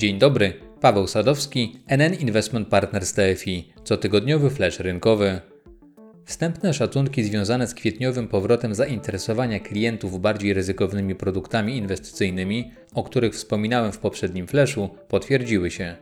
Dzień 0.00 0.18
dobry, 0.18 0.52
Paweł 0.80 1.06
Sadowski, 1.06 1.76
NN 1.86 2.14
Investment 2.14 2.68
Partners 2.68 3.12
TFI, 3.12 3.72
cotygodniowy 3.84 4.50
flash 4.50 4.80
rynkowy. 4.80 5.40
Wstępne 6.24 6.74
szacunki 6.74 7.24
związane 7.24 7.66
z 7.66 7.74
kwietniowym 7.74 8.28
powrotem 8.28 8.74
zainteresowania 8.74 9.60
klientów 9.60 10.20
bardziej 10.20 10.54
ryzykownymi 10.54 11.14
produktami 11.14 11.76
inwestycyjnymi, 11.76 12.70
o 12.94 13.02
których 13.02 13.34
wspominałem 13.34 13.92
w 13.92 13.98
poprzednim 13.98 14.46
flashu, 14.46 14.90
potwierdziły 15.08 15.70
się. 15.70 15.96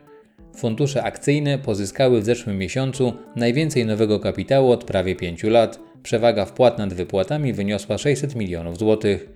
Fundusze 0.57 1.03
akcyjne 1.03 1.57
pozyskały 1.57 2.21
w 2.21 2.25
zeszłym 2.25 2.57
miesiącu 2.57 3.13
najwięcej 3.35 3.85
nowego 3.85 4.19
kapitału 4.19 4.71
od 4.71 4.83
prawie 4.83 5.15
5 5.15 5.43
lat. 5.43 5.79
Przewaga 6.03 6.45
wpłat 6.45 6.77
nad 6.77 6.93
wypłatami 6.93 7.53
wyniosła 7.53 7.97
600 7.97 8.35
milionów 8.35 8.77
złotych. 8.77 9.29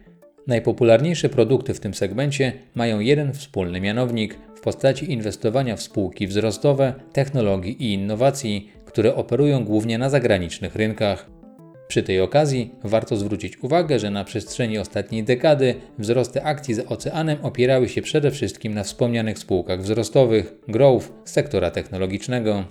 Najpopularniejsze 0.47 1.29
produkty 1.29 1.73
w 1.73 1.79
tym 1.79 1.93
segmencie 1.93 2.53
mają 2.75 2.99
jeden 2.99 3.33
wspólny 3.33 3.81
mianownik 3.81 4.37
w 4.55 4.61
postaci 4.61 5.11
inwestowania 5.11 5.75
w 5.75 5.81
spółki 5.81 6.27
wzrostowe, 6.27 6.93
technologii 7.13 7.83
i 7.83 7.93
innowacji, 7.93 8.71
które 8.85 9.15
operują 9.15 9.65
głównie 9.65 9.97
na 9.97 10.09
zagranicznych 10.09 10.75
rynkach. 10.75 11.29
Przy 11.87 12.03
tej 12.03 12.21
okazji 12.21 12.71
warto 12.83 13.15
zwrócić 13.15 13.63
uwagę, 13.63 13.99
że 13.99 14.09
na 14.09 14.23
przestrzeni 14.23 14.77
ostatniej 14.77 15.23
dekady 15.23 15.75
wzrosty 15.99 16.43
akcji 16.43 16.73
za 16.73 16.85
oceanem 16.85 17.37
opierały 17.41 17.89
się 17.89 18.01
przede 18.01 18.31
wszystkim 18.31 18.73
na 18.73 18.83
wspomnianych 18.83 19.39
spółkach 19.39 19.81
wzrostowych, 19.81 20.55
growth, 20.67 21.11
sektora 21.25 21.71
technologicznego. 21.71 22.65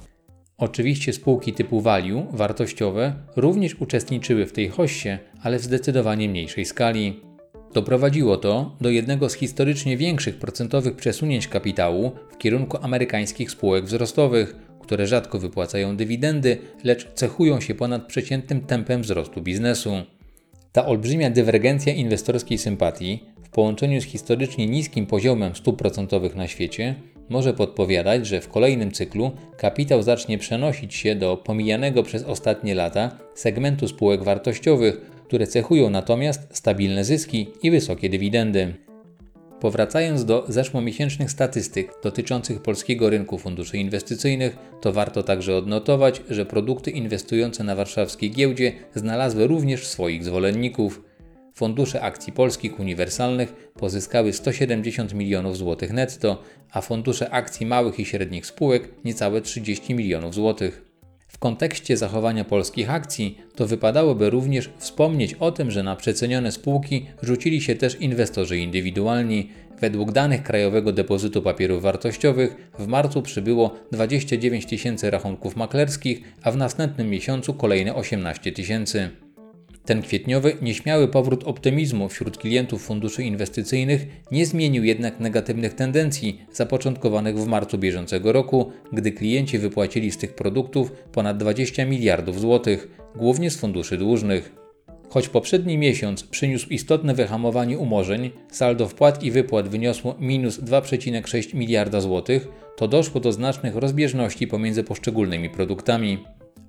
Oczywiście 0.59 1.13
spółki 1.13 1.52
typu 1.52 1.80
value, 1.80 2.27
wartościowe, 2.30 3.13
również 3.37 3.75
uczestniczyły 3.75 4.47
w 4.47 4.52
tej 4.52 4.69
hoście, 4.69 5.19
ale 5.43 5.59
w 5.59 5.63
zdecydowanie 5.63 6.29
mniejszej 6.29 6.65
skali. 6.65 7.32
Doprowadziło 7.75 8.37
to 8.37 8.77
do 8.81 8.91
jednego 8.91 9.29
z 9.29 9.35
historycznie 9.35 9.96
większych 9.96 10.37
procentowych 10.37 10.96
przesunięć 10.96 11.49
kapitału 11.49 12.13
w 12.30 12.38
kierunku 12.38 12.79
amerykańskich 12.83 13.51
spółek 13.51 13.85
wzrostowych, 13.85 14.57
które 14.80 15.07
rzadko 15.07 15.38
wypłacają 15.38 15.96
dywidendy, 15.96 16.59
lecz 16.85 17.13
cechują 17.15 17.61
się 17.61 17.74
ponadprzeciętnym 17.74 18.61
tempem 18.61 19.02
wzrostu 19.02 19.43
biznesu. 19.43 19.93
Ta 20.73 20.87
olbrzymia 20.87 21.30
dywergencja 21.30 21.93
inwestorskiej 21.93 22.59
sympatii 22.59 23.24
w 23.43 23.49
połączeniu 23.49 24.01
z 24.01 24.05
historycznie 24.05 24.66
niskim 24.66 25.07
poziomem 25.07 25.57
stóp 25.57 25.79
procentowych 25.79 26.37
na 26.37 26.49
świecie 26.49 26.95
może 27.29 27.55
podpowiadać, 27.55 28.27
że 28.27 28.41
w 28.41 28.49
kolejnym 28.49 28.93
cyklu 28.93 29.30
kapitał 29.57 30.02
zacznie 30.02 30.39
przenosić 30.39 30.95
się 30.95 31.15
do 31.15 31.37
pomijanego 31.37 32.02
przez 32.02 32.24
ostatnie 32.24 32.74
lata 32.74 33.18
segmentu 33.35 33.89
spółek 33.89 34.24
wartościowych, 34.24 35.12
które 35.33 35.47
cechują 35.47 35.91
natomiast 35.91 36.41
stabilne 36.51 37.05
zyski 37.05 37.47
i 37.63 37.71
wysokie 37.71 38.09
dywidendy. 38.09 38.75
Powracając 39.61 40.24
do 40.24 40.45
zeszłomiesięcznych 40.49 41.30
statystyk 41.30 41.93
dotyczących 42.02 42.63
polskiego 42.63 43.11
rynku 43.11 43.39
funduszy 43.39 43.79
inwestycyjnych, 43.79 44.57
to 44.80 44.93
warto 44.93 45.23
także 45.23 45.57
odnotować, 45.57 46.23
że 46.30 46.47
produkty 46.47 46.91
inwestujące 46.91 47.65
na 47.65 47.74
warszawskiej 47.74 48.30
giełdzie 48.30 48.73
znalazły 48.95 49.47
również 49.47 49.87
swoich 49.87 50.24
zwolenników. 50.24 51.02
Fundusze 51.55 52.01
akcji 52.01 52.33
polskich 52.33 52.80
uniwersalnych 52.80 53.73
pozyskały 53.74 54.33
170 54.33 55.15
milionów 55.15 55.57
złotych 55.57 55.93
netto, 55.93 56.43
a 56.73 56.80
fundusze 56.80 57.30
akcji 57.30 57.67
małych 57.67 58.01
i 58.01 58.05
średnich 58.05 58.46
spółek 58.46 58.89
niecałe 59.05 59.41
30 59.41 59.95
milionów 59.95 60.35
złotych. 60.35 60.91
Kontekście 61.43 61.96
zachowania 61.96 62.45
polskich 62.45 62.90
akcji 62.90 63.38
to 63.54 63.66
wypadałoby 63.66 64.31
również 64.31 64.71
wspomnieć 64.78 65.34
o 65.34 65.53
tym, 65.53 65.71
że 65.71 65.82
na 65.82 65.97
przecenione 65.97 66.53
spółki 66.53 67.06
rzucili 67.22 67.60
się 67.60 67.75
też 67.75 68.00
inwestorzy 68.00 68.59
indywidualni. 68.59 69.49
Według 69.81 70.12
danych 70.12 70.43
Krajowego 70.43 70.93
Depozytu 70.93 71.43
Papierów 71.43 71.82
Wartościowych 71.82 72.71
w 72.78 72.87
marcu 72.87 73.22
przybyło 73.22 73.75
29 73.93 74.67
tysięcy 74.67 75.11
rachunków 75.11 75.56
maklerskich, 75.56 76.22
a 76.43 76.50
w 76.50 76.56
następnym 76.56 77.11
miesiącu 77.11 77.55
kolejne 77.55 77.94
18 77.94 78.53
tysięcy. 78.53 79.11
Ten 79.84 80.03
kwietniowy, 80.03 80.56
nieśmiały 80.62 81.09
powrót 81.09 81.44
optymizmu 81.44 82.09
wśród 82.09 82.38
klientów 82.38 82.82
funduszy 82.82 83.22
inwestycyjnych 83.22 84.06
nie 84.31 84.47
zmienił 84.47 84.84
jednak 84.84 85.20
negatywnych 85.20 85.75
tendencji 85.75 86.41
zapoczątkowanych 86.53 87.38
w 87.38 87.47
marcu 87.47 87.78
bieżącego 87.78 88.32
roku, 88.32 88.72
gdy 88.93 89.12
klienci 89.12 89.59
wypłacili 89.59 90.10
z 90.10 90.19
tych 90.19 90.34
produktów 90.34 90.93
ponad 91.12 91.37
20 91.37 91.84
miliardów 91.84 92.41
złotych, 92.41 92.88
głównie 93.16 93.50
z 93.50 93.56
funduszy 93.56 93.97
dłużnych. 93.97 94.53
Choć 95.09 95.28
poprzedni 95.28 95.78
miesiąc 95.78 96.22
przyniósł 96.22 96.69
istotne 96.69 97.14
wyhamowanie 97.14 97.78
umorzeń, 97.78 98.31
saldo 98.50 98.88
wpłat 98.88 99.22
i 99.22 99.31
wypłat 99.31 99.69
wyniosło 99.69 100.14
minus 100.20 100.60
2,6 100.60 101.54
miliarda 101.54 102.00
złotych, 102.00 102.49
to 102.76 102.88
doszło 102.88 103.20
do 103.20 103.32
znacznych 103.32 103.76
rozbieżności 103.76 104.47
pomiędzy 104.47 104.84
poszczególnymi 104.84 105.50
produktami. 105.50 106.19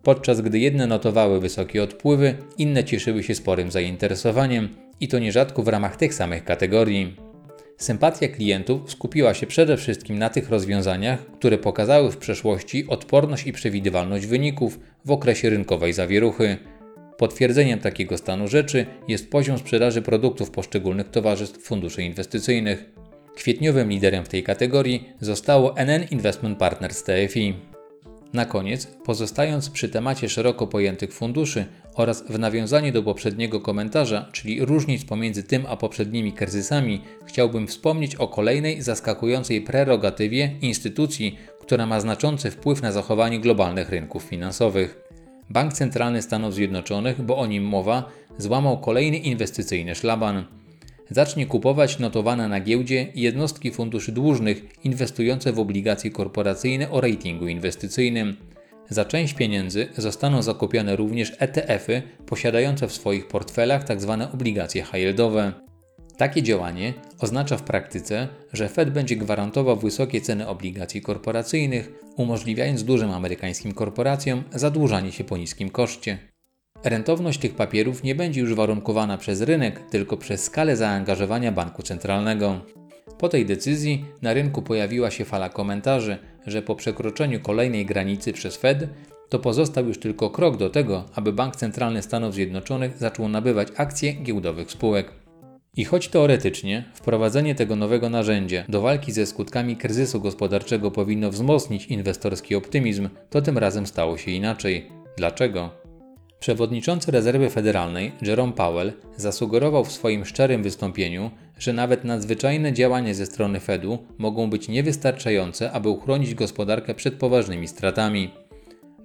Podczas 0.04 0.42
gdy 0.42 0.60
jedne 0.60 0.88
notowały 0.88 1.40
wysokie 1.40 1.84
odpływy, 1.84 2.36
inne 2.58 2.84
cieszyły 2.84 3.24
się 3.24 3.36
sporym 3.36 3.72
zainteresowaniem 3.72 4.70
i 5.00 5.08
to 5.08 5.20
nierzadko 5.20 5.64
w 5.64 5.68
ramach 5.68 5.96
tych 5.96 6.14
samych 6.14 6.44
kategorii. 6.44 7.16
Sympatia 7.78 8.28
klientów 8.28 8.92
skupiła 8.92 9.34
się 9.34 9.48
przede 9.48 9.78
wszystkim 9.78 10.20
na 10.20 10.30
tych 10.30 10.50
rozwiązaniach, 10.50 11.26
które 11.26 11.58
pokazały 11.58 12.12
w 12.12 12.18
przeszłości 12.18 12.88
odporność 12.88 13.48
i 13.48 13.54
przewidywalność 13.54 14.26
wyników 14.26 14.80
w 15.06 15.12
okresie 15.12 15.50
rynkowej 15.50 15.94
zawieruchy. 15.94 16.58
Potwierdzeniem 17.18 17.80
takiego 17.80 18.18
stanu 18.18 18.48
rzeczy 18.48 18.86
jest 19.08 19.32
poziom 19.32 19.58
sprzedaży 19.58 20.02
produktów 20.02 20.52
poszczególnych 20.52 21.10
towarzystw 21.10 21.60
funduszy 21.62 22.04
inwestycyjnych. 22.04 22.86
Kwietniowym 23.36 23.90
liderem 23.90 24.26
w 24.26 24.30
tej 24.30 24.44
kategorii 24.44 25.10
zostało 25.20 25.78
NN 25.78 26.04
Investment 26.12 26.58
Partners 26.58 27.04
TFI. 27.04 27.73
Na 28.34 28.46
koniec, 28.46 28.86
pozostając 28.86 29.70
przy 29.70 29.90
temacie 29.90 30.30
szeroko 30.30 30.68
pojętych 30.68 31.14
funduszy 31.14 31.66
oraz 31.96 32.24
w 32.30 32.40
nawiązaniu 32.40 32.92
do 32.92 33.04
poprzedniego 33.04 33.62
komentarza, 33.62 34.30
czyli 34.32 34.66
różnic 34.66 35.06
pomiędzy 35.06 35.44
tym 35.44 35.66
a 35.70 35.78
poprzednimi 35.78 36.34
kryzysami, 36.34 37.02
chciałbym 37.26 37.68
wspomnieć 37.68 38.16
o 38.16 38.28
kolejnej 38.28 38.82
zaskakującej 38.82 39.62
prerogatywie 39.62 40.52
instytucji, 40.62 41.38
która 41.62 41.86
ma 41.86 42.00
znaczący 42.00 42.52
wpływ 42.52 42.82
na 42.82 42.92
zachowanie 42.92 43.40
globalnych 43.40 43.90
rynków 43.90 44.24
finansowych. 44.24 45.04
Bank 45.50 45.74
Centralny 45.74 46.22
Stanów 46.22 46.54
Zjednoczonych, 46.54 47.22
bo 47.22 47.38
o 47.38 47.48
nim 47.48 47.64
mowa, 47.64 48.10
złamał 48.38 48.80
kolejny 48.80 49.18
inwestycyjny 49.18 49.96
szlaban 49.96 50.46
zacznie 51.10 51.46
kupować 51.46 52.00
notowane 52.00 52.48
na 52.48 52.60
giełdzie 52.60 53.08
jednostki 53.16 53.72
funduszy 53.72 54.12
dłużnych 54.12 54.66
inwestujące 54.84 55.54
w 55.54 55.60
obligacje 55.60 56.12
korporacyjne 56.12 56.92
o 56.92 57.02
ratingu 57.02 57.48
inwestycyjnym. 57.48 58.38
Za 58.90 59.06
część 59.06 59.34
pieniędzy 59.34 59.88
zostaną 59.98 60.42
zakupione 60.42 60.96
również 60.96 61.34
ETF-y 61.40 62.02
posiadające 62.26 62.88
w 62.88 62.94
swoich 62.94 63.28
portfelach 63.28 63.84
tzw. 63.84 64.18
Tak 64.20 64.34
obligacje 64.34 64.84
high-yieldowe. 64.84 65.54
Takie 66.18 66.44
działanie 66.44 66.94
oznacza 67.20 67.58
w 67.58 67.64
praktyce, 67.64 68.28
że 68.54 68.70
Fed 68.70 68.90
będzie 68.90 69.16
gwarantował 69.16 69.78
wysokie 69.78 70.22
ceny 70.22 70.48
obligacji 70.48 71.02
korporacyjnych, 71.02 71.92
umożliwiając 72.18 72.84
dużym 72.84 73.12
amerykańskim 73.12 73.74
korporacjom 73.74 74.44
zadłużanie 74.52 75.12
się 75.12 75.24
po 75.24 75.38
niskim 75.38 75.70
koszcie. 75.70 76.33
Rentowność 76.84 77.40
tych 77.40 77.56
papierów 77.56 78.04
nie 78.04 78.16
będzie 78.16 78.42
już 78.42 78.54
warunkowana 78.54 79.18
przez 79.18 79.42
rynek, 79.42 79.80
tylko 79.90 80.18
przez 80.18 80.44
skalę 80.44 80.76
zaangażowania 80.76 81.52
banku 81.52 81.84
centralnego. 81.84 82.60
Po 83.18 83.30
tej 83.30 83.46
decyzji 83.46 84.06
na 84.22 84.34
rynku 84.34 84.62
pojawiła 84.62 85.12
się 85.12 85.26
fala 85.26 85.50
komentarzy, 85.50 86.18
że 86.48 86.62
po 86.62 86.76
przekroczeniu 86.76 87.40
kolejnej 87.40 87.86
granicy 87.86 88.34
przez 88.34 88.58
Fed 88.58 88.88
to 89.30 89.40
pozostał 89.40 89.88
już 89.88 90.00
tylko 90.00 90.30
krok 90.30 90.58
do 90.58 90.70
tego, 90.70 91.06
aby 91.16 91.34
Bank 91.34 91.56
Centralny 91.56 92.02
Stanów 92.02 92.34
Zjednoczonych 92.34 92.98
zaczął 92.98 93.30
nabywać 93.30 93.68
akcje 93.78 94.14
giełdowych 94.14 94.72
spółek. 94.72 95.12
I 95.76 95.86
choć 95.86 96.08
teoretycznie 96.08 96.84
wprowadzenie 96.94 97.56
tego 97.56 97.76
nowego 97.76 98.10
narzędzia 98.10 98.64
do 98.70 98.82
walki 98.82 99.12
ze 99.12 99.26
skutkami 99.26 99.78
kryzysu 99.78 100.22
gospodarczego 100.22 100.92
powinno 100.92 101.30
wzmocnić 101.30 101.86
inwestorski 101.86 102.56
optymizm, 102.56 103.10
to 103.30 103.42
tym 103.42 103.58
razem 103.58 103.88
stało 103.88 104.18
się 104.18 104.32
inaczej. 104.32 104.88
Dlaczego? 105.18 105.83
Przewodniczący 106.44 107.12
Rezerwy 107.12 107.50
Federalnej 107.50 108.12
Jerome 108.22 108.54
Powell 108.54 108.94
zasugerował 109.18 109.86
w 109.86 109.92
swoim 109.92 110.26
szczerym 110.26 110.64
wystąpieniu, 110.64 111.32
że 111.60 111.74
nawet 111.74 112.04
nadzwyczajne 112.04 112.74
działania 112.74 113.14
ze 113.14 113.26
strony 113.26 113.60
Fedu 113.60 113.98
mogą 114.18 114.50
być 114.50 114.68
niewystarczające, 114.68 115.72
aby 115.72 115.90
uchronić 115.90 116.36
gospodarkę 116.36 116.96
przed 116.96 117.14
poważnymi 117.14 117.68
stratami. 117.68 118.32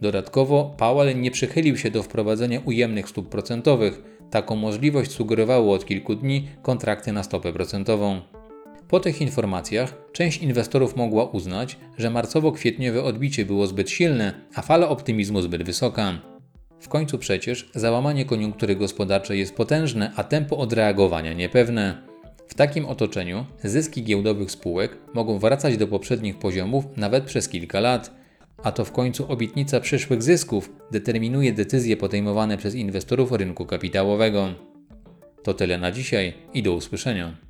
Dodatkowo 0.01 0.75
Powell 0.79 1.21
nie 1.21 1.31
przychylił 1.31 1.77
się 1.77 1.91
do 1.91 2.03
wprowadzenia 2.03 2.61
ujemnych 2.65 3.09
stóp 3.09 3.29
procentowych. 3.29 4.03
Taką 4.31 4.57
możliwość 4.57 5.11
sugerowało 5.11 5.75
od 5.75 5.87
kilku 5.87 6.15
dni 6.15 6.49
kontrakty 6.63 7.13
na 7.13 7.23
stopę 7.23 7.53
procentową. 7.53 8.21
Po 8.89 9.01
tych 9.01 9.21
informacjach 9.21 9.95
część 10.13 10.43
inwestorów 10.43 10.97
mogła 10.97 11.25
uznać, 11.25 11.77
że 11.99 12.11
marcowo-kwietniowe 12.11 13.03
odbicie 13.03 13.45
było 13.45 13.67
zbyt 13.67 13.91
silne, 13.91 14.35
a 14.55 14.63
fala 14.63 14.89
optymizmu 14.89 15.43
zbyt 15.43 15.63
wysoka. 15.63 16.38
W 16.81 16.89
końcu 16.89 17.19
przecież 17.19 17.71
załamanie 17.75 18.25
koniunktury 18.25 18.77
gospodarczej 18.77 19.39
jest 19.39 19.55
potężne, 19.55 20.13
a 20.17 20.25
tempo 20.25 20.57
odreagowania 20.57 21.33
niepewne. 21.33 22.03
W 22.49 22.55
takim 22.55 22.87
otoczeniu 22.87 23.47
zyski 23.65 24.03
giełdowych 24.03 24.51
spółek 24.51 24.99
mogą 25.15 25.39
wracać 25.39 25.77
do 25.77 25.89
poprzednich 25.89 26.39
poziomów 26.39 26.85
nawet 26.97 27.25
przez 27.25 27.49
kilka 27.49 27.81
lat, 27.81 28.15
a 28.63 28.73
to 28.73 28.85
w 28.85 28.93
końcu 28.93 29.33
obietnica 29.33 29.81
przyszłych 29.81 30.23
zysków 30.23 30.73
determinuje 30.91 31.53
decyzje 31.53 31.97
podejmowane 31.97 32.57
przez 32.57 32.75
inwestorów 32.75 33.33
rynku 33.33 33.67
kapitałowego. 33.67 34.49
To 35.43 35.55
tyle 35.55 35.79
na 35.79 35.93
dzisiaj 35.93 36.35
i 36.55 36.63
do 36.63 36.73
usłyszenia. 36.73 37.48